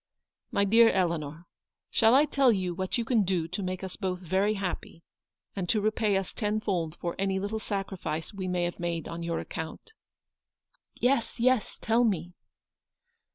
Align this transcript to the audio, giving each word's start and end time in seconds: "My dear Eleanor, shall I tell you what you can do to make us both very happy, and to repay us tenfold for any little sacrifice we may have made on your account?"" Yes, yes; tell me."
"My 0.51 0.65
dear 0.65 0.89
Eleanor, 0.89 1.45
shall 1.91 2.15
I 2.15 2.25
tell 2.25 2.51
you 2.51 2.73
what 2.73 2.97
you 2.97 3.05
can 3.05 3.21
do 3.23 3.47
to 3.49 3.61
make 3.61 3.83
us 3.83 3.95
both 3.95 4.19
very 4.19 4.55
happy, 4.55 5.03
and 5.55 5.69
to 5.69 5.79
repay 5.79 6.17
us 6.17 6.33
tenfold 6.33 6.95
for 6.95 7.15
any 7.19 7.37
little 7.37 7.59
sacrifice 7.59 8.33
we 8.33 8.47
may 8.47 8.63
have 8.63 8.79
made 8.79 9.07
on 9.07 9.21
your 9.21 9.37
account?"" 9.39 9.93
Yes, 10.95 11.39
yes; 11.39 11.77
tell 11.79 12.03
me." 12.03 12.33